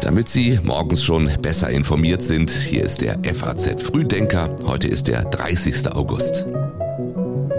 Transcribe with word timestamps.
Damit 0.00 0.28
Sie 0.28 0.58
morgens 0.62 1.02
schon 1.04 1.30
besser 1.42 1.68
informiert 1.68 2.22
sind, 2.22 2.50
hier 2.50 2.84
ist 2.84 3.00
der 3.00 3.18
FAZ 3.22 3.82
Frühdenker. 3.82 4.54
Heute 4.64 4.88
ist 4.88 5.08
der 5.08 5.24
30. 5.24 5.92
August. 5.92 6.46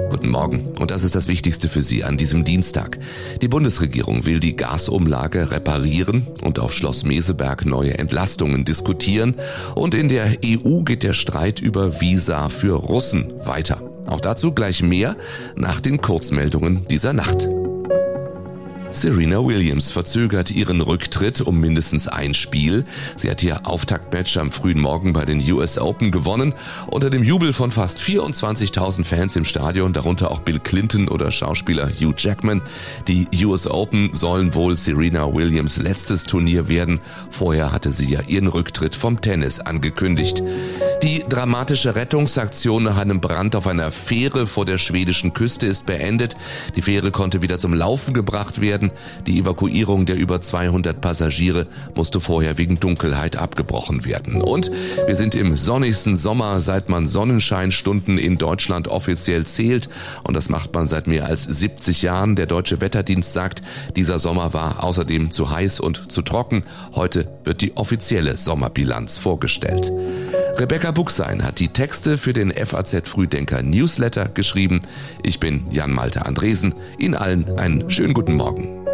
Guten 0.09 0.29
Morgen. 0.29 0.73
Und 0.79 0.89
das 0.91 1.03
ist 1.03 1.13
das 1.13 1.27
Wichtigste 1.27 1.69
für 1.69 1.81
Sie 1.81 2.03
an 2.03 2.17
diesem 2.17 2.43
Dienstag. 2.43 2.97
Die 3.41 3.47
Bundesregierung 3.47 4.25
will 4.25 4.39
die 4.39 4.55
Gasumlage 4.55 5.51
reparieren 5.51 6.25
und 6.41 6.59
auf 6.59 6.73
Schloss 6.73 7.03
Meseberg 7.03 7.65
neue 7.65 7.97
Entlastungen 7.97 8.65
diskutieren. 8.65 9.35
Und 9.75 9.93
in 9.93 10.09
der 10.09 10.37
EU 10.43 10.83
geht 10.83 11.03
der 11.03 11.13
Streit 11.13 11.59
über 11.59 12.01
Visa 12.01 12.49
für 12.49 12.75
Russen 12.75 13.33
weiter. 13.45 13.81
Auch 14.07 14.21
dazu 14.21 14.53
gleich 14.53 14.81
mehr 14.81 15.17
nach 15.55 15.81
den 15.81 16.01
Kurzmeldungen 16.01 16.87
dieser 16.87 17.13
Nacht. 17.13 17.47
Serena 19.01 19.45
Williams 19.45 19.91
verzögert 19.91 20.49
ihren 20.49 20.81
Rücktritt 20.81 21.41
um 21.41 21.59
mindestens 21.59 22.07
ein 22.07 22.33
Spiel. 22.33 22.83
Sie 23.15 23.29
hat 23.29 23.43
ihr 23.43 23.67
Auftaktmatch 23.67 24.37
am 24.37 24.51
frühen 24.51 24.79
Morgen 24.79 25.13
bei 25.13 25.23
den 25.23 25.39
US 25.51 25.77
Open 25.77 26.09
gewonnen. 26.09 26.55
Unter 26.87 27.11
dem 27.11 27.23
Jubel 27.23 27.53
von 27.53 27.69
fast 27.69 27.99
24.000 27.99 29.03
Fans 29.03 29.35
im 29.35 29.45
Stadion, 29.45 29.93
darunter 29.93 30.31
auch 30.31 30.39
Bill 30.39 30.59
Clinton 30.59 31.09
oder 31.09 31.31
Schauspieler 31.31 31.89
Hugh 31.89 32.15
Jackman. 32.17 32.63
Die 33.07 33.27
US 33.45 33.67
Open 33.67 34.13
sollen 34.13 34.55
wohl 34.55 34.75
Serena 34.75 35.31
Williams 35.31 35.77
letztes 35.77 36.23
Turnier 36.23 36.67
werden. 36.67 36.99
Vorher 37.29 37.71
hatte 37.71 37.91
sie 37.91 38.07
ja 38.07 38.21
ihren 38.21 38.47
Rücktritt 38.47 38.95
vom 38.95 39.21
Tennis 39.21 39.59
angekündigt. 39.59 40.41
Die 41.03 41.23
dramatische 41.29 41.93
Rettungsaktion 41.93 42.83
nach 42.83 42.97
einem 42.97 43.21
Brand 43.21 43.55
auf 43.55 43.67
einer 43.67 43.91
Fähre 43.91 44.47
vor 44.47 44.65
der 44.65 44.79
schwedischen 44.79 45.31
Küste 45.33 45.67
ist 45.67 45.85
beendet. 45.85 46.35
Die 46.75 46.81
Fähre 46.81 47.11
konnte 47.11 47.43
wieder 47.43 47.59
zum 47.59 47.73
Laufen 47.75 48.15
gebracht 48.15 48.61
werden. 48.61 48.91
Die 49.27 49.37
Evakuierung 49.37 50.07
der 50.07 50.15
über 50.15 50.41
200 50.41 50.99
Passagiere 50.99 51.67
musste 51.93 52.19
vorher 52.19 52.57
wegen 52.57 52.79
Dunkelheit 52.79 53.37
abgebrochen 53.37 54.05
werden. 54.05 54.41
Und 54.41 54.71
wir 55.05 55.15
sind 55.15 55.35
im 55.35 55.55
sonnigsten 55.55 56.15
Sommer, 56.15 56.61
seit 56.61 56.89
man 56.89 57.07
Sonnenscheinstunden 57.07 58.17
in 58.17 58.39
Deutschland 58.39 58.87
offiziell 58.87 59.45
zählt. 59.45 59.89
Und 60.23 60.35
das 60.35 60.49
macht 60.49 60.73
man 60.73 60.87
seit 60.87 61.05
mehr 61.05 61.27
als 61.27 61.43
70 61.43 62.01
Jahren. 62.01 62.35
Der 62.35 62.47
Deutsche 62.47 62.81
Wetterdienst 62.81 63.33
sagt, 63.33 63.61
dieser 63.95 64.17
Sommer 64.17 64.53
war 64.53 64.83
außerdem 64.83 65.29
zu 65.29 65.51
heiß 65.51 65.79
und 65.79 66.11
zu 66.11 66.23
trocken. 66.23 66.63
Heute 66.95 67.29
wird 67.43 67.61
die 67.61 67.77
offizielle 67.77 68.35
Sommerbilanz 68.35 69.19
vorgestellt. 69.19 69.91
Rebecca 70.59 70.89
Buchsein 70.89 71.43
hat 71.43 71.59
die 71.59 71.67
Texte 71.67 72.17
für 72.17 72.33
den 72.33 72.51
FAZ 72.51 73.07
Frühdenker 73.07 73.61
Newsletter 73.61 74.27
geschrieben. 74.27 74.81
Ich 75.21 75.39
bin 75.39 75.67
Jan 75.69 75.93
Malte 75.93 76.25
Andresen. 76.25 76.73
Ihnen 76.97 77.13
allen 77.13 77.59
einen 77.59 77.91
schönen 77.91 78.15
guten 78.15 78.33
Morgen. 78.33 78.86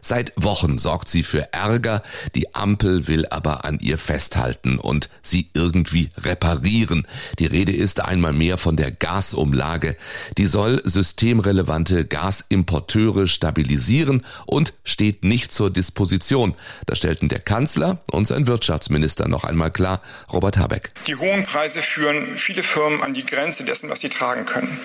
Seit 0.00 0.32
Wochen 0.36 0.78
sorgt 0.78 1.08
sie 1.08 1.22
für 1.22 1.52
Ärger, 1.52 2.02
die 2.34 2.54
Ampel 2.54 3.06
will 3.08 3.26
aber 3.28 3.64
an 3.64 3.78
ihr 3.80 3.98
festhalten 3.98 4.78
und 4.78 5.08
sie 5.22 5.50
irgendwie 5.54 6.10
reparieren. 6.18 7.06
Die 7.38 7.46
Rede 7.46 7.72
ist 7.72 8.02
einmal 8.04 8.32
mehr 8.32 8.56
von 8.56 8.76
der 8.76 8.90
Gasumlage. 8.90 9.96
Die 10.38 10.46
soll 10.46 10.80
systemrelevante 10.84 12.04
Gasimporteure 12.06 13.28
stabilisieren 13.28 14.24
und 14.46 14.72
steht 14.84 15.24
nicht 15.24 15.52
zur 15.52 15.70
Disposition. 15.70 16.54
Das 16.86 16.98
stellten 16.98 17.28
der 17.28 17.40
Kanzler 17.40 17.98
und 18.10 18.26
sein 18.26 18.46
Wirtschaftsminister 18.46 19.28
noch 19.28 19.44
einmal 19.44 19.70
klar, 19.70 20.00
Robert 20.32 20.58
Habeck. 20.58 20.90
Die 21.06 21.16
hohen 21.16 21.44
Preise 21.44 21.82
führen 21.82 22.36
viele 22.36 22.62
Firmen 22.62 23.02
an 23.02 23.14
die 23.14 23.24
Grenze 23.24 23.64
dessen, 23.64 23.90
was 23.90 24.00
sie 24.00 24.08
tragen 24.08 24.46
können. 24.46 24.78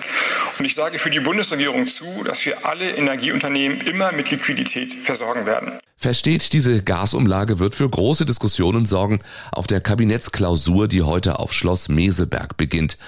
Und 0.58 0.64
ich 0.64 0.74
sage 0.74 0.98
für 0.98 1.10
die 1.10 1.20
Bundesregierung 1.20 1.86
zu, 1.86 2.24
dass 2.24 2.44
wir 2.44 2.66
alle 2.66 2.90
Energieunternehmen 2.96 3.80
immer 3.82 4.12
mit 4.12 4.30
Liquidität 4.30 5.05
versorgen 5.06 5.46
werden. 5.46 5.78
Versteht, 5.96 6.52
diese 6.52 6.82
Gasumlage 6.82 7.58
wird 7.58 7.74
für 7.74 7.88
große 7.88 8.26
Diskussionen 8.26 8.84
sorgen 8.84 9.20
auf 9.52 9.66
der 9.66 9.80
Kabinettsklausur, 9.80 10.88
die 10.88 11.02
heute 11.02 11.38
auf 11.38 11.52
Schloss 11.52 11.88
Meseberg 11.88 12.56
beginnt. 12.56 12.98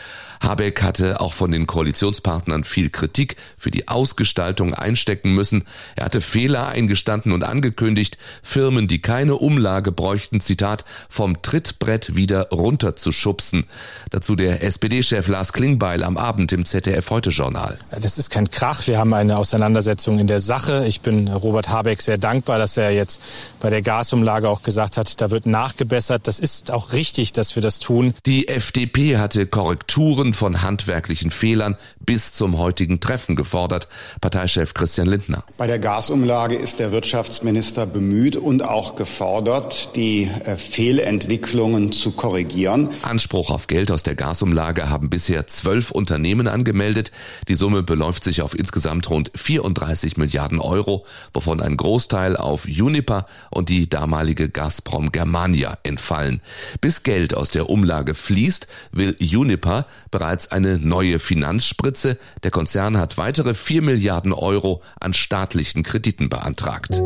Habeck 0.40 0.82
hatte 0.82 1.20
auch 1.20 1.32
von 1.32 1.50
den 1.50 1.66
Koalitionspartnern 1.66 2.64
viel 2.64 2.90
Kritik 2.90 3.36
für 3.56 3.70
die 3.70 3.88
Ausgestaltung 3.88 4.74
einstecken 4.74 5.34
müssen. 5.34 5.64
Er 5.96 6.06
hatte 6.06 6.20
Fehler 6.20 6.68
eingestanden 6.68 7.32
und 7.32 7.44
angekündigt, 7.44 8.18
Firmen, 8.42 8.88
die 8.88 9.00
keine 9.00 9.36
Umlage 9.36 9.92
bräuchten, 9.92 10.40
Zitat, 10.40 10.84
vom 11.08 11.42
Trittbrett 11.42 12.14
wieder 12.14 12.48
runterzuschubsen. 12.50 13.64
Dazu 14.10 14.36
der 14.36 14.62
SPD-Chef 14.62 15.28
Lars 15.28 15.52
Klingbeil 15.52 16.02
am 16.02 16.16
Abend 16.16 16.52
im 16.52 16.64
ZDF 16.64 17.10
Heute 17.10 17.30
Journal. 17.30 17.78
Das 18.00 18.18
ist 18.18 18.30
kein 18.30 18.50
Krach. 18.50 18.86
Wir 18.86 18.98
haben 18.98 19.14
eine 19.14 19.38
Auseinandersetzung 19.38 20.18
in 20.18 20.26
der 20.26 20.40
Sache. 20.40 20.86
Ich 20.86 21.00
bin 21.00 21.28
Robert 21.28 21.68
Habeck 21.68 22.02
sehr 22.02 22.18
dankbar, 22.18 22.58
dass 22.58 22.76
er 22.76 22.90
jetzt 22.90 23.20
bei 23.60 23.70
der 23.70 23.82
Gasumlage 23.82 24.48
auch 24.48 24.62
gesagt 24.62 24.96
hat, 24.96 25.20
da 25.20 25.30
wird 25.30 25.46
nachgebessert. 25.46 26.26
Das 26.26 26.38
ist 26.38 26.70
auch 26.70 26.92
richtig, 26.92 27.32
dass 27.32 27.56
wir 27.56 27.62
das 27.62 27.78
tun. 27.78 28.14
Die 28.26 28.48
FDP 28.48 29.16
hatte 29.16 29.46
Korrekturen 29.46 30.27
Korrekturen 30.28 30.34
von 30.34 30.62
handwerklichen 30.62 31.30
Fehlern 31.30 31.76
bis 32.08 32.32
zum 32.32 32.56
heutigen 32.56 33.00
Treffen 33.00 33.36
gefordert. 33.36 33.86
Parteichef 34.22 34.72
Christian 34.72 35.08
Lindner. 35.08 35.44
Bei 35.58 35.66
der 35.66 35.78
Gasumlage 35.78 36.56
ist 36.56 36.78
der 36.78 36.90
Wirtschaftsminister 36.90 37.84
bemüht 37.84 38.34
und 38.34 38.62
auch 38.62 38.94
gefordert, 38.94 39.94
die 39.94 40.22
äh, 40.22 40.56
Fehlentwicklungen 40.56 41.92
zu 41.92 42.12
korrigieren. 42.12 42.88
Anspruch 43.02 43.50
auf 43.50 43.66
Geld 43.66 43.90
aus 43.90 44.04
der 44.04 44.14
Gasumlage 44.14 44.88
haben 44.88 45.10
bisher 45.10 45.46
zwölf 45.48 45.90
Unternehmen 45.90 46.48
angemeldet. 46.48 47.12
Die 47.46 47.56
Summe 47.56 47.82
beläuft 47.82 48.24
sich 48.24 48.40
auf 48.40 48.58
insgesamt 48.58 49.10
rund 49.10 49.30
34 49.34 50.16
Milliarden 50.16 50.60
Euro, 50.60 51.04
wovon 51.34 51.60
ein 51.60 51.76
Großteil 51.76 52.38
auf 52.38 52.64
Uniper 52.64 53.26
und 53.50 53.68
die 53.68 53.86
damalige 53.86 54.48
Gazprom 54.48 55.12
Germania 55.12 55.76
entfallen. 55.82 56.40
Bis 56.80 57.02
Geld 57.02 57.34
aus 57.34 57.50
der 57.50 57.68
Umlage 57.68 58.14
fließt, 58.14 58.66
will 58.92 59.14
Uniper 59.20 59.84
bereits 60.10 60.50
eine 60.50 60.78
neue 60.78 61.18
Finanzspritze. 61.18 61.97
Der 62.04 62.50
Konzern 62.50 62.96
hat 62.96 63.18
weitere 63.18 63.54
4 63.54 63.82
Milliarden 63.82 64.32
Euro 64.32 64.82
an 65.00 65.14
staatlichen 65.14 65.82
Krediten 65.82 66.28
beantragt. 66.28 67.00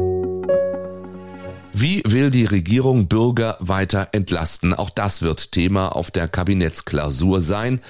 Wie 1.75 2.03
will 2.07 2.31
die 2.31 2.45
Regierung 2.45 3.09
Bürger 3.09 3.57
weiter 3.59 4.11
entlasten? 4.13 4.75
Auch 4.75 4.91
das 4.91 5.23
wird 5.23 5.53
Thema 5.53 5.89
auf 5.89 6.11
der 6.11 6.29
Kabinettsklausur 6.29 7.41
sein 7.41 7.81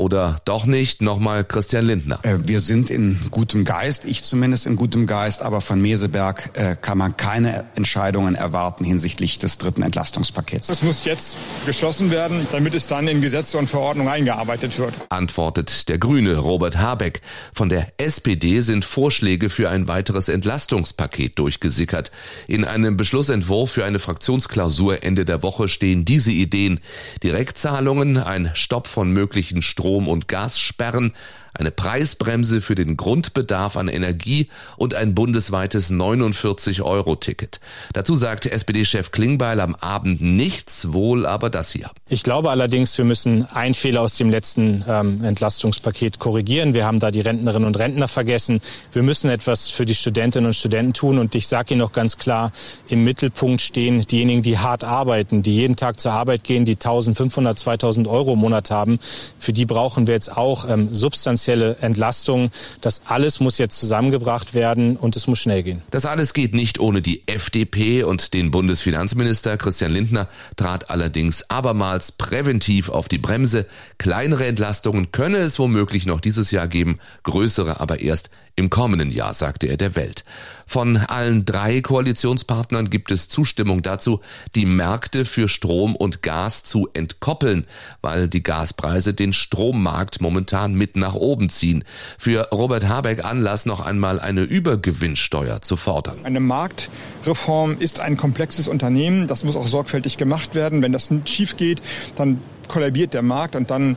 oder 0.00 0.40
doch 0.46 0.64
nicht? 0.64 1.02
Nochmal 1.02 1.44
Christian 1.44 1.84
Lindner. 1.84 2.18
Äh, 2.22 2.38
wir 2.46 2.60
sind 2.60 2.90
in 2.90 3.20
gutem 3.30 3.64
Geist, 3.64 4.06
ich 4.06 4.24
zumindest 4.24 4.66
in 4.66 4.76
gutem 4.76 5.06
Geist, 5.06 5.42
aber 5.42 5.60
von 5.60 5.80
Meseberg 5.80 6.50
äh, 6.54 6.74
kann 6.80 6.98
man 6.98 7.16
keine 7.16 7.66
Entscheidungen 7.76 8.34
erwarten 8.34 8.84
hinsichtlich 8.84 9.38
des 9.38 9.58
dritten 9.58 9.82
Entlastungspakets. 9.82 10.68
Das 10.68 10.82
muss 10.82 11.04
jetzt 11.04 11.36
geschlossen 11.66 12.10
werden, 12.10 12.46
damit 12.50 12.74
es 12.74 12.86
dann 12.86 13.06
in 13.08 13.20
Gesetze 13.20 13.58
und 13.58 13.68
Verordnungen 13.68 14.10
eingearbeitet 14.10 14.78
wird. 14.78 14.94
Antwortet 15.10 15.88
der 15.88 15.98
Grüne 15.98 16.38
Robert 16.38 16.78
Habeck. 16.78 17.20
Von 17.52 17.68
der 17.68 17.86
SPD 17.98 18.62
sind 18.62 18.84
Vorschläge 18.84 19.50
für 19.50 19.68
ein 19.68 19.86
weiteres 19.86 20.28
Entlastungspaket 20.28 21.38
durchgesickert. 21.38 22.10
In 22.48 22.64
einem 22.64 22.96
Beschlussentwurf 22.96 23.70
für 23.70 23.84
eine 23.84 23.98
Fraktionsklausur 23.98 25.02
Ende 25.02 25.26
der 25.26 25.42
Woche 25.42 25.68
stehen 25.68 26.06
diese 26.06 26.32
Ideen. 26.32 26.80
Direktzahlungen, 27.22 28.16
ein 28.16 28.50
Stopp 28.54 28.86
von 28.86 29.12
möglichen 29.12 29.60
Strom 29.60 29.89
Strom- 29.90 30.08
und 30.08 30.28
Gassperren 30.28 31.14
eine 31.54 31.70
Preisbremse 31.70 32.60
für 32.60 32.74
den 32.74 32.96
Grundbedarf 32.96 33.76
an 33.76 33.88
Energie 33.88 34.48
und 34.76 34.94
ein 34.94 35.14
bundesweites 35.14 35.90
49-Euro-Ticket. 35.90 37.60
Dazu 37.92 38.14
sagte 38.16 38.50
SPD-Chef 38.50 39.10
Klingbeil 39.10 39.60
am 39.60 39.74
Abend 39.74 40.20
nichts, 40.20 40.92
wohl 40.92 41.26
aber 41.26 41.50
das 41.50 41.72
hier. 41.72 41.90
Ich 42.08 42.22
glaube 42.22 42.50
allerdings, 42.50 42.96
wir 42.98 43.04
müssen 43.04 43.46
einen 43.46 43.74
Fehler 43.74 44.02
aus 44.02 44.16
dem 44.16 44.30
letzten 44.30 44.84
ähm, 44.88 45.24
Entlastungspaket 45.24 46.18
korrigieren. 46.18 46.74
Wir 46.74 46.86
haben 46.86 47.00
da 47.00 47.10
die 47.10 47.20
Rentnerinnen 47.20 47.66
und 47.66 47.78
Rentner 47.78 48.08
vergessen. 48.08 48.60
Wir 48.92 49.02
müssen 49.02 49.30
etwas 49.30 49.68
für 49.70 49.84
die 49.84 49.94
Studentinnen 49.94 50.46
und 50.46 50.54
Studenten 50.54 50.92
tun. 50.92 51.18
Und 51.18 51.34
ich 51.34 51.46
sage 51.46 51.74
Ihnen 51.74 51.80
noch 51.80 51.92
ganz 51.92 52.16
klar, 52.16 52.52
im 52.88 53.04
Mittelpunkt 53.04 53.60
stehen 53.60 54.00
diejenigen, 54.02 54.42
die 54.42 54.58
hart 54.58 54.84
arbeiten, 54.84 55.42
die 55.42 55.54
jeden 55.54 55.76
Tag 55.76 56.00
zur 56.00 56.12
Arbeit 56.12 56.44
gehen, 56.44 56.64
die 56.64 56.74
1500, 56.74 57.58
2000 57.58 58.08
Euro 58.08 58.34
im 58.34 58.38
Monat 58.38 58.70
haben. 58.70 58.98
Für 59.38 59.52
die 59.52 59.66
brauchen 59.66 60.06
wir 60.06 60.14
jetzt 60.14 60.36
auch 60.36 60.68
ähm, 60.68 60.88
substanziell 60.92 61.39
finanzielle 61.40 61.76
Entlastung. 61.80 62.50
Das 62.80 63.02
alles 63.06 63.40
muss 63.40 63.58
jetzt 63.58 63.78
zusammengebracht 63.80 64.54
werden 64.54 64.96
und 64.96 65.16
es 65.16 65.26
muss 65.26 65.38
schnell 65.38 65.62
gehen. 65.62 65.82
Das 65.90 66.04
alles 66.04 66.34
geht 66.34 66.54
nicht 66.54 66.78
ohne 66.78 67.00
die 67.00 67.22
FDP 67.26 68.02
und 68.02 68.34
den 68.34 68.50
Bundesfinanzminister 68.50 69.56
Christian 69.56 69.92
Lindner 69.92 70.28
trat 70.56 70.90
allerdings 70.90 71.48
abermals 71.48 72.12
präventiv 72.12 72.88
auf 72.90 73.08
die 73.08 73.18
Bremse. 73.18 73.66
Kleinere 73.98 74.46
Entlastungen 74.46 75.12
könne 75.12 75.38
es 75.38 75.58
womöglich 75.58 76.06
noch 76.06 76.20
dieses 76.20 76.50
Jahr 76.50 76.68
geben, 76.68 76.98
größere 77.22 77.80
aber 77.80 78.00
erst 78.00 78.30
im 78.56 78.70
kommenden 78.70 79.10
Jahr, 79.10 79.34
sagte 79.34 79.66
er 79.66 79.76
der 79.76 79.96
Welt. 79.96 80.24
Von 80.66 80.96
allen 80.96 81.44
drei 81.44 81.80
Koalitionspartnern 81.80 82.90
gibt 82.90 83.10
es 83.10 83.28
Zustimmung 83.28 83.82
dazu, 83.82 84.20
die 84.54 84.66
Märkte 84.66 85.24
für 85.24 85.48
Strom 85.48 85.96
und 85.96 86.22
Gas 86.22 86.62
zu 86.62 86.88
entkoppeln, 86.92 87.66
weil 88.02 88.28
die 88.28 88.42
Gaspreise 88.42 89.14
den 89.14 89.32
Strommarkt 89.32 90.20
momentan 90.20 90.74
mit 90.74 90.96
nach 90.96 91.14
oben 91.14 91.48
ziehen. 91.48 91.84
Für 92.18 92.48
Robert 92.52 92.86
Habeck 92.86 93.24
Anlass 93.24 93.66
noch 93.66 93.80
einmal 93.80 94.20
eine 94.20 94.42
Übergewinnsteuer 94.42 95.60
zu 95.60 95.76
fordern. 95.76 96.18
Eine 96.22 96.40
Marktreform 96.40 97.76
ist 97.78 98.00
ein 98.00 98.16
komplexes 98.16 98.68
Unternehmen. 98.68 99.26
Das 99.26 99.42
muss 99.42 99.56
auch 99.56 99.66
sorgfältig 99.66 100.18
gemacht 100.18 100.54
werden. 100.54 100.82
Wenn 100.82 100.92
das 100.92 101.08
schief 101.24 101.56
geht, 101.56 101.82
dann 102.14 102.40
kollabiert 102.68 103.14
der 103.14 103.22
Markt 103.22 103.56
und 103.56 103.70
dann 103.70 103.96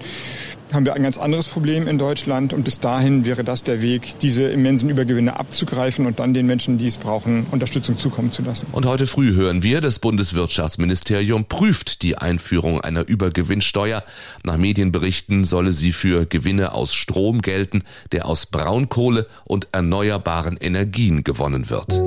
haben 0.74 0.86
wir 0.86 0.94
ein 0.94 1.04
ganz 1.04 1.18
anderes 1.18 1.48
Problem 1.48 1.88
in 1.88 1.98
Deutschland 1.98 2.54
und 2.54 2.64
bis 2.64 2.80
dahin 2.80 3.26
wäre 3.26 3.44
das 3.44 3.64
der 3.64 3.82
Weg, 3.82 4.20
diese 4.20 4.44
immensen 4.44 4.90
Übergewinne 4.90 5.40
abzugreifen 5.40 6.06
und 6.06 6.20
dann 6.20 6.34
den 6.34 6.46
Menschen, 6.46 6.78
die 6.78 6.88
es 6.88 6.98
brauchen, 6.98 7.46
Unterstützung 7.52 7.98
zukommen 7.98 8.32
zu 8.32 8.42
lassen. 8.42 8.68
Und 8.72 8.86
heute 8.86 9.08
früh 9.08 9.34
hören 9.34 9.64
wir, 9.64 9.82
das 9.82 10.00
Bundeswirtschaftsministerium 10.00 11.46
prüft 11.46 12.02
die 12.02 12.18
Einführung 12.18 12.82
einer 12.82 13.08
Übergewinnsteuer. 13.08 14.04
Nach 14.44 14.58
Medienberichten 14.58 15.46
solle 15.46 15.72
sie 15.72 15.94
für 15.94 16.26
Gewinne 16.26 16.74
aus 16.74 16.94
Strom 16.94 17.42
gelten, 17.42 17.84
der 18.12 18.26
aus 18.26 18.46
Braunkohle 18.46 19.28
und 19.46 19.70
erneuerbaren 19.72 20.58
Energien 20.58 21.24
gewonnen 21.24 21.70
wird. 21.70 22.03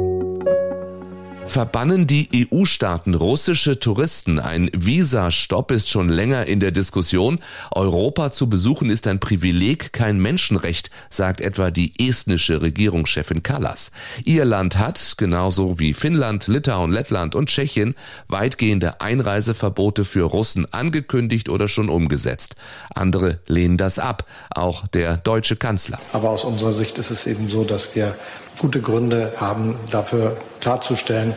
Verbannen 1.46 2.06
die 2.06 2.48
EU-Staaten 2.52 3.14
russische 3.14 3.78
Touristen? 3.78 4.40
Ein 4.40 4.68
Visastopp 4.74 5.70
ist 5.70 5.88
schon 5.88 6.08
länger 6.08 6.46
in 6.46 6.60
der 6.60 6.72
Diskussion. 6.72 7.38
Europa 7.70 8.30
zu 8.30 8.50
besuchen 8.50 8.90
ist 8.90 9.06
ein 9.06 9.20
Privileg, 9.20 9.92
kein 9.92 10.18
Menschenrecht, 10.18 10.90
sagt 11.08 11.40
etwa 11.40 11.70
die 11.70 11.92
estnische 11.98 12.60
Regierungschefin 12.62 13.42
Kallas. 13.42 13.92
Ihr 14.24 14.44
Land 14.44 14.76
hat, 14.76 15.14
genauso 15.16 15.78
wie 15.78 15.94
Finnland, 15.94 16.48
Litauen, 16.48 16.92
Lettland 16.92 17.34
und 17.34 17.48
Tschechien, 17.48 17.94
weitgehende 18.28 19.00
Einreiseverbote 19.00 20.04
für 20.04 20.24
Russen 20.24 20.70
angekündigt 20.72 21.48
oder 21.48 21.68
schon 21.68 21.88
umgesetzt. 21.88 22.56
Andere 22.94 23.38
lehnen 23.46 23.78
das 23.78 23.98
ab, 23.98 24.26
auch 24.50 24.86
der 24.88 25.16
deutsche 25.16 25.56
Kanzler. 25.56 25.98
Aber 26.12 26.30
aus 26.30 26.44
unserer 26.44 26.72
Sicht 26.72 26.98
ist 26.98 27.10
es 27.10 27.26
eben 27.26 27.48
so, 27.48 27.64
dass 27.64 27.94
wir 27.94 28.16
gute 28.60 28.80
Gründe 28.80 29.32
haben, 29.36 29.76
dafür 29.90 30.36
klarzustellen, 30.60 31.35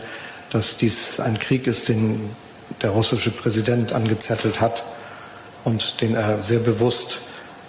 dass 0.50 0.78
dies 0.78 1.20
ein 1.20 1.40
Krieg 1.40 1.68
ist, 1.68 1.90
den 1.90 2.30
der 2.82 2.92
russische 2.92 3.32
Präsident 3.32 3.94
angezettelt 3.94 4.62
hat 4.62 4.84
und 5.64 6.02
den 6.02 6.16
er 6.16 6.42
sehr 6.44 6.60
bewusst 6.60 7.20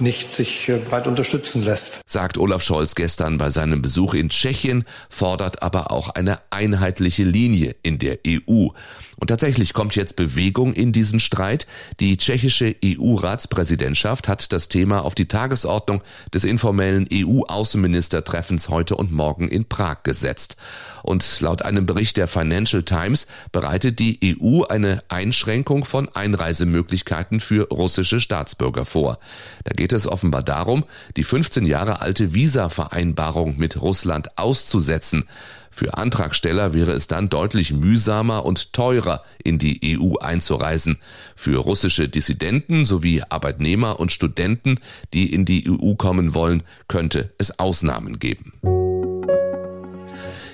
nicht 0.00 0.32
sich 0.32 0.68
äh, 0.68 0.78
breit 0.78 1.06
unterstützen 1.06 1.64
lässt. 1.64 2.00
Sagt 2.06 2.38
Olaf 2.38 2.62
Scholz 2.62 2.94
gestern 2.94 3.38
bei 3.38 3.50
seinem 3.50 3.82
Besuch 3.82 4.14
in 4.14 4.30
Tschechien, 4.30 4.84
fordert 5.08 5.62
aber 5.62 5.90
auch 5.90 6.08
eine 6.08 6.38
einheitliche 6.50 7.22
Linie 7.22 7.76
in 7.82 7.98
der 7.98 8.18
EU. 8.26 8.68
Und 9.16 9.26
tatsächlich 9.26 9.74
kommt 9.74 9.94
jetzt 9.96 10.16
Bewegung 10.16 10.72
in 10.72 10.92
diesen 10.92 11.20
Streit. 11.20 11.66
Die 12.00 12.16
tschechische 12.16 12.74
EU-Ratspräsidentschaft 12.82 14.28
hat 14.28 14.52
das 14.52 14.68
Thema 14.68 15.04
auf 15.04 15.14
die 15.14 15.28
Tagesordnung 15.28 16.00
des 16.32 16.44
informellen 16.44 17.06
EU-Außenministertreffens 17.12 18.70
heute 18.70 18.96
und 18.96 19.12
morgen 19.12 19.48
in 19.48 19.66
Prag 19.66 20.04
gesetzt. 20.04 20.56
Und 21.02 21.40
laut 21.40 21.62
einem 21.62 21.86
Bericht 21.86 22.16
der 22.16 22.28
Financial 22.28 22.82
Times 22.82 23.26
bereitet 23.52 23.98
die 23.98 24.36
EU 24.40 24.62
eine 24.64 25.02
Einschränkung 25.08 25.84
von 25.84 26.08
Einreisemöglichkeiten 26.08 27.40
für 27.40 27.68
russische 27.68 28.20
Staatsbürger 28.20 28.84
vor. 28.84 29.18
Da 29.64 29.72
geht 29.74 29.92
es 29.92 30.06
offenbar 30.06 30.42
darum, 30.42 30.84
die 31.16 31.24
15 31.24 31.66
Jahre 31.66 32.00
alte 32.00 32.34
Visa-Vereinbarung 32.34 33.58
mit 33.58 33.80
Russland 33.80 34.38
auszusetzen. 34.38 35.28
Für 35.70 35.96
Antragsteller 35.96 36.74
wäre 36.74 36.90
es 36.90 37.06
dann 37.06 37.30
deutlich 37.30 37.72
mühsamer 37.72 38.44
und 38.44 38.72
teurer, 38.72 39.24
in 39.42 39.58
die 39.58 39.96
EU 39.98 40.16
einzureisen. 40.16 40.98
Für 41.36 41.58
russische 41.58 42.08
Dissidenten 42.08 42.84
sowie 42.84 43.22
Arbeitnehmer 43.28 44.00
und 44.00 44.10
Studenten, 44.10 44.78
die 45.14 45.32
in 45.32 45.44
die 45.44 45.70
EU 45.70 45.94
kommen 45.94 46.34
wollen, 46.34 46.64
könnte 46.88 47.32
es 47.38 47.58
Ausnahmen 47.60 48.18
geben. 48.18 48.52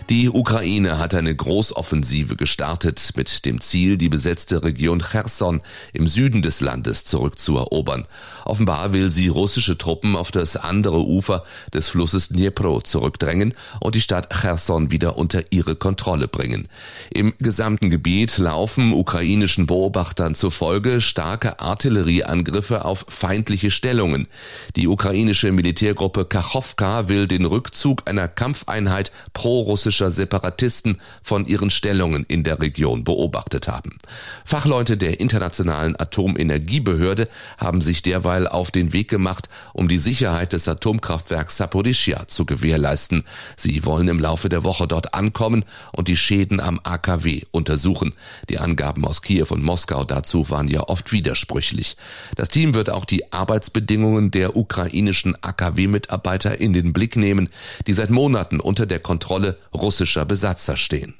Die 0.08 0.30
Ukraine 0.30 1.00
hat 1.00 1.14
eine 1.14 1.34
Großoffensive 1.34 2.36
gestartet 2.36 3.10
mit 3.16 3.44
dem 3.44 3.60
Ziel, 3.60 3.96
die 3.96 4.08
besetzte 4.08 4.62
Region 4.62 5.00
Cherson 5.00 5.62
im 5.92 6.06
Süden 6.06 6.42
des 6.42 6.60
Landes 6.60 7.02
zurückzuerobern. 7.02 8.06
Offenbar 8.44 8.92
will 8.92 9.10
sie 9.10 9.26
russische 9.26 9.76
Truppen 9.76 10.14
auf 10.14 10.30
das 10.30 10.54
andere 10.54 11.04
Ufer 11.04 11.42
des 11.74 11.88
Flusses 11.88 12.28
Dnipro 12.28 12.82
zurückdrängen 12.82 13.52
und 13.80 13.96
die 13.96 14.00
Stadt 14.00 14.32
Cherson 14.32 14.92
wieder 14.92 15.18
unter 15.18 15.42
ihre 15.50 15.74
Kontrolle 15.74 16.28
bringen. 16.28 16.68
Im 17.12 17.34
gesamten 17.40 17.90
Gebiet 17.90 18.38
laufen 18.38 18.92
ukrainischen 18.92 19.66
Beobachtern 19.66 20.36
zufolge 20.36 21.00
starke 21.00 21.58
Artillerieangriffe 21.58 22.84
auf 22.84 23.06
feindliche 23.08 23.72
Stellungen. 23.72 24.28
Die 24.76 24.86
ukrainische 24.86 25.50
Militärgruppe 25.50 26.26
Kachowka 26.26 27.08
will 27.08 27.26
den 27.26 27.44
Rückzug 27.44 28.02
einer 28.08 28.28
Kampfeinheit 28.28 29.10
pro-russischer 29.32 29.95
russischer 29.96 30.10
Separatisten 30.10 30.98
von 31.22 31.46
ihren 31.46 31.70
Stellungen 31.70 32.24
in 32.28 32.42
der 32.42 32.60
Region 32.60 33.04
beobachtet 33.04 33.66
haben. 33.66 33.96
Fachleute 34.44 34.96
der 34.96 35.20
Internationalen 35.20 35.98
Atomenergiebehörde 35.98 37.28
haben 37.56 37.80
sich 37.80 38.02
derweil 38.02 38.46
auf 38.46 38.70
den 38.70 38.92
Weg 38.92 39.08
gemacht, 39.08 39.48
um 39.72 39.88
die 39.88 39.98
Sicherheit 39.98 40.52
des 40.52 40.68
Atomkraftwerks 40.68 41.56
Saporischia 41.56 42.28
zu 42.28 42.44
gewährleisten. 42.44 43.24
Sie 43.56 43.84
wollen 43.84 44.08
im 44.08 44.18
Laufe 44.18 44.48
der 44.48 44.64
Woche 44.64 44.86
dort 44.86 45.14
ankommen 45.14 45.64
und 45.92 46.08
die 46.08 46.16
Schäden 46.16 46.60
am 46.60 46.78
AKW 46.82 47.42
untersuchen. 47.50 48.12
Die 48.50 48.58
Angaben 48.58 49.04
aus 49.06 49.22
Kiew 49.22 49.46
und 49.50 49.62
Moskau 49.62 50.04
dazu 50.04 50.50
waren 50.50 50.68
ja 50.68 50.82
oft 50.88 51.12
widersprüchlich. 51.12 51.96
Das 52.36 52.50
Team 52.50 52.74
wird 52.74 52.90
auch 52.90 53.06
die 53.06 53.32
Arbeitsbedingungen 53.32 54.30
der 54.30 54.56
ukrainischen 54.56 55.36
AKW-Mitarbeiter 55.40 56.60
in 56.60 56.74
den 56.74 56.92
Blick 56.92 57.16
nehmen, 57.16 57.48
die 57.86 57.94
seit 57.94 58.10
Monaten 58.10 58.60
unter 58.60 58.84
der 58.86 59.00
Kontrolle 59.06 59.56
russischer 59.86 60.24
Besatzer 60.24 60.76
stehen. 60.76 61.14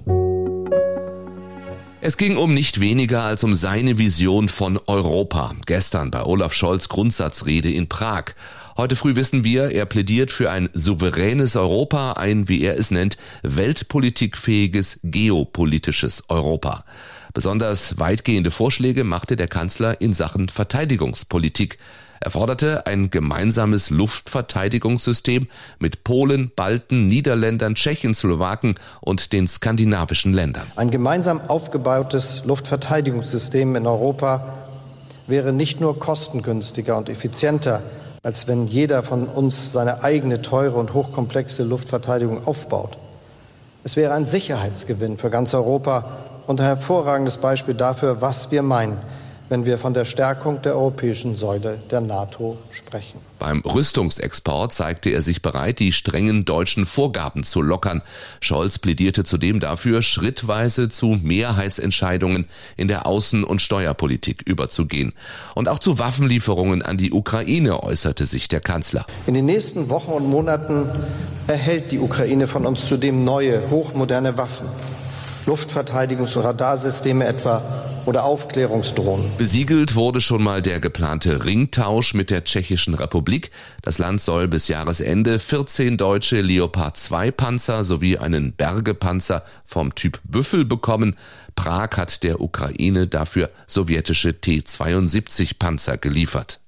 Es 2.01 2.17
ging 2.17 2.37
um 2.37 2.53
nicht 2.53 2.81
weniger 2.81 3.23
als 3.23 3.45
um 3.45 3.55
seine 3.55 3.97
Vision 3.97 4.49
von 4.49 4.81
Europa. 4.89 5.55
Gestern 5.67 6.11
bei 6.11 6.25
Olaf 6.25 6.53
Scholz 6.53 6.89
Grundsatzrede 6.89 7.71
in 7.71 7.89
Prag. 7.89 8.35
Heute 8.77 8.97
früh 8.97 9.15
wissen 9.15 9.45
wir, 9.45 9.71
er 9.71 9.87
plädiert 9.87 10.33
für 10.33 10.51
ein 10.51 10.69
souveränes 10.73 11.55
Europa, 11.55 12.15
ein, 12.15 12.49
wie 12.49 12.61
er 12.61 12.77
es 12.77 12.91
nennt, 12.91 13.17
weltpolitikfähiges 13.45 14.99
geopolitisches 15.05 16.25
Europa. 16.29 16.85
Besonders 17.35 17.99
weitgehende 18.01 18.51
Vorschläge 18.51 19.05
machte 19.05 19.37
der 19.37 19.49
Kanzler 19.49 20.01
in 20.01 20.13
Sachen 20.13 20.49
Verteidigungspolitik. 20.49 21.79
Er 22.21 22.31
forderte 22.31 22.87
ein 22.87 23.11
gemeinsames 23.11 23.91
Luftverteidigungssystem 23.91 25.49
mit 25.79 26.05
Polen, 26.05 26.51
Balten, 26.55 27.09
Niederländern, 27.09 27.75
Tschechen, 27.75 28.15
Slowaken 28.15 28.77
und 29.01 29.33
den 29.33 29.47
skandinavischen 29.47 30.33
Ländern. 30.33 30.67
Ein 30.77 30.91
gemeinsam 30.91 31.41
aufgebautes 31.49 32.43
Luftverteidigungssystem 32.45 33.77
in 33.77 33.87
Europa 33.87 34.55
wäre 35.27 35.53
nicht 35.53 35.81
nur 35.81 35.99
kostengünstiger 35.99 36.97
und 36.97 37.09
effizienter, 37.09 37.83
als 38.23 38.47
wenn 38.47 38.67
jeder 38.67 39.03
von 39.03 39.27
uns 39.27 39.73
seine 39.73 40.03
eigene 40.03 40.43
teure 40.43 40.77
und 40.79 40.95
hochkomplexe 40.95 41.65
Luftverteidigung 41.65 42.47
aufbaut. 42.47 42.97
Es 43.85 43.97
wäre 43.97 44.15
ein 44.15 44.27
Sicherheitsgewinn 44.27 45.19
für 45.19 45.31
ganz 45.31 45.55
Europa 45.55 46.19
und 46.47 46.61
ein 46.61 46.67
hervorragendes 46.67 47.37
Beispiel 47.37 47.75
dafür, 47.75 48.21
was 48.21 48.51
wir 48.51 48.63
meinen 48.63 48.99
wenn 49.49 49.65
wir 49.65 49.79
von 49.79 49.95
der 49.95 50.05
Stärkung 50.05 50.63
der 50.63 50.77
europäischen 50.77 51.37
Säule 51.37 51.79
der 51.91 52.01
NATO 52.01 52.59
sprechen. 52.73 53.21
Beim 53.39 53.61
Rüstungsexport 53.61 54.73
zeigte 54.73 55.11
er 55.11 55.21
sich 55.21 55.43
bereit, 55.43 55.79
die 55.79 55.93
strengen 55.93 56.45
deutschen 56.45 56.87
Vorgaben 56.87 57.45
zu 57.45 57.61
lockern. 57.61 58.03
Scholz 58.41 58.79
plädierte 58.79 59.25
zudem 59.25 59.61
dafür, 59.61 60.03
schrittweise 60.03 60.89
zu 60.89 61.19
Mehrheitsentscheidungen 61.23 62.49
in 62.77 62.89
der 62.89 63.07
Außen- 63.07 63.45
und 63.45 63.61
Steuerpolitik 63.61 64.43
überzugehen. 64.43 65.13
Und 65.55 65.69
auch 65.69 65.79
zu 65.79 65.99
Waffenlieferungen 65.99 66.83
an 66.83 66.97
die 66.97 67.13
Ukraine 67.13 67.83
äußerte 67.83 68.25
sich 68.25 68.49
der 68.49 68.61
Kanzler. 68.61 69.05
In 69.27 69.35
den 69.35 69.47
nächsten 69.47 69.91
Wochen 69.91 70.13
und 70.13 70.29
Monaten 70.29 70.89
erhält 71.47 71.93
die 71.93 71.99
Ukraine 71.99 72.47
von 72.47 72.65
uns 72.65 72.87
zudem 72.87 73.25
neue, 73.25 73.71
hochmoderne 73.71 74.39
Waffen. 74.39 74.67
Luftverteidigungs- 75.47 76.37
und 76.37 76.43
Radarsysteme 76.43 77.25
etwa 77.25 77.63
oder 78.07 78.25
Aufklärungsdrohnen. 78.25 79.31
Besiegelt 79.37 79.95
wurde 79.95 80.21
schon 80.21 80.43
mal 80.43 80.63
der 80.63 80.81
geplante 80.81 81.45
Ringtausch 81.45 82.15
mit 82.15 82.31
der 82.31 82.45
Tschechischen 82.45 82.95
Republik. 82.95 83.51
Das 83.83 83.99
Land 83.99 84.21
soll 84.21 84.49
bis 84.49 84.69
Jahresende 84.69 85.39
14 85.39 85.97
deutsche 85.97 86.41
Leopard 86.41 86.97
2 86.97 87.31
Panzer 87.31 87.85
sowie 87.85 88.19
einen 88.19 88.53
Bergepanzer 88.53 89.45
vom 89.65 89.95
Typ 89.95 90.21
Büffel 90.25 90.65
bekommen. 90.65 91.17
Prag 91.55 91.97
hat 91.97 92.23
der 92.23 92.41
Ukraine 92.41 93.07
dafür 93.07 93.51
sowjetische 93.67 94.41
T-72 94.41 95.59
Panzer 95.59 95.97
geliefert. 95.97 96.61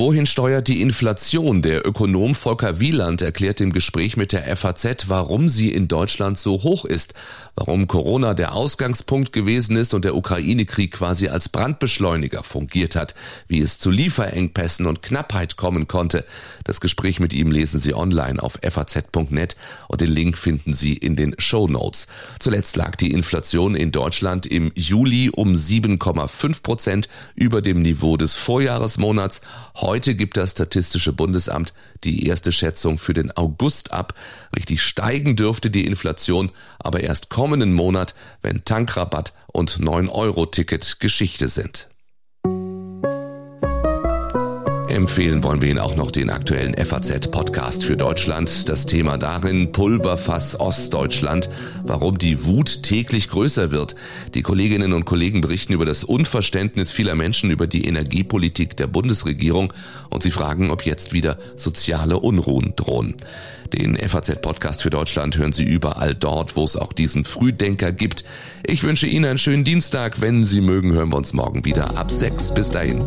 Wohin 0.00 0.24
steuert 0.24 0.66
die 0.66 0.80
Inflation? 0.80 1.60
Der 1.60 1.86
Ökonom 1.86 2.34
Volker 2.34 2.80
Wieland 2.80 3.20
erklärt 3.20 3.60
im 3.60 3.70
Gespräch 3.70 4.16
mit 4.16 4.32
der 4.32 4.56
FAZ, 4.56 5.08
warum 5.08 5.46
sie 5.46 5.70
in 5.70 5.88
Deutschland 5.88 6.38
so 6.38 6.62
hoch 6.62 6.86
ist, 6.86 7.12
warum 7.54 7.86
Corona 7.86 8.32
der 8.32 8.54
Ausgangspunkt 8.54 9.30
gewesen 9.30 9.76
ist 9.76 9.92
und 9.92 10.06
der 10.06 10.16
Ukraine-Krieg 10.16 10.92
quasi 10.92 11.28
als 11.28 11.50
Brandbeschleuniger 11.50 12.42
fungiert 12.42 12.96
hat, 12.96 13.14
wie 13.46 13.60
es 13.60 13.78
zu 13.78 13.90
Lieferengpässen 13.90 14.86
und 14.86 15.02
Knappheit 15.02 15.58
kommen 15.58 15.86
konnte. 15.86 16.24
Das 16.64 16.80
Gespräch 16.80 17.20
mit 17.20 17.34
ihm 17.34 17.50
lesen 17.50 17.78
Sie 17.78 17.92
online 17.92 18.42
auf 18.42 18.58
faz.net 18.62 19.54
und 19.88 20.00
den 20.00 20.10
Link 20.10 20.38
finden 20.38 20.72
Sie 20.72 20.94
in 20.94 21.14
den 21.14 21.34
Show 21.36 21.68
Notes. 21.68 22.06
Zuletzt 22.38 22.74
lag 22.76 22.96
die 22.96 23.12
Inflation 23.12 23.74
in 23.74 23.92
Deutschland 23.92 24.46
im 24.46 24.72
Juli 24.74 25.28
um 25.28 25.52
7,5 25.52 26.62
Prozent 26.62 27.10
über 27.34 27.60
dem 27.60 27.82
Niveau 27.82 28.16
des 28.16 28.32
Vorjahresmonats. 28.32 29.42
Heute 29.76 29.89
gibt 29.98 30.36
das 30.36 30.52
Statistische 30.52 31.12
Bundesamt 31.12 31.74
die 32.04 32.26
erste 32.26 32.52
Schätzung 32.52 32.98
für 32.98 33.12
den 33.12 33.30
August 33.36 33.92
ab. 33.92 34.14
Richtig 34.56 34.82
steigen 34.82 35.36
dürfte 35.36 35.70
die 35.70 35.86
Inflation 35.86 36.50
aber 36.78 37.00
erst 37.00 37.28
kommenden 37.28 37.74
Monat, 37.74 38.14
wenn 38.40 38.64
Tankrabatt 38.64 39.34
und 39.48 39.80
9-Euro-Ticket 39.80 41.00
Geschichte 41.00 41.48
sind. 41.48 41.89
Empfehlen 44.90 45.44
wollen 45.44 45.62
wir 45.62 45.70
Ihnen 45.70 45.78
auch 45.78 45.94
noch 45.94 46.10
den 46.10 46.30
aktuellen 46.30 46.74
FAZ-Podcast 46.74 47.84
für 47.84 47.96
Deutschland. 47.96 48.68
Das 48.68 48.86
Thema 48.86 49.18
darin 49.18 49.70
Pulverfass 49.72 50.58
Ostdeutschland, 50.58 51.48
warum 51.84 52.18
die 52.18 52.44
Wut 52.44 52.82
täglich 52.82 53.28
größer 53.28 53.70
wird. 53.70 53.94
Die 54.34 54.42
Kolleginnen 54.42 54.92
und 54.92 55.04
Kollegen 55.04 55.40
berichten 55.40 55.72
über 55.72 55.86
das 55.86 56.02
Unverständnis 56.02 56.90
vieler 56.90 57.14
Menschen 57.14 57.50
über 57.50 57.68
die 57.68 57.86
Energiepolitik 57.86 58.76
der 58.76 58.88
Bundesregierung 58.88 59.72
und 60.10 60.24
sie 60.24 60.32
fragen, 60.32 60.70
ob 60.70 60.84
jetzt 60.84 61.12
wieder 61.12 61.38
soziale 61.56 62.18
Unruhen 62.18 62.74
drohen. 62.74 63.14
Den 63.72 63.96
FAZ-Podcast 63.96 64.82
für 64.82 64.90
Deutschland 64.90 65.38
hören 65.38 65.52
Sie 65.52 65.64
überall 65.64 66.16
dort, 66.16 66.56
wo 66.56 66.64
es 66.64 66.74
auch 66.74 66.92
diesen 66.92 67.24
Frühdenker 67.24 67.92
gibt. 67.92 68.24
Ich 68.66 68.82
wünsche 68.82 69.06
Ihnen 69.06 69.26
einen 69.26 69.38
schönen 69.38 69.62
Dienstag. 69.62 70.20
Wenn 70.20 70.44
Sie 70.44 70.60
mögen, 70.60 70.92
hören 70.92 71.10
wir 71.10 71.16
uns 71.16 71.32
morgen 71.32 71.64
wieder 71.64 71.96
ab 71.96 72.10
sechs. 72.10 72.52
Bis 72.52 72.70
dahin. 72.70 73.04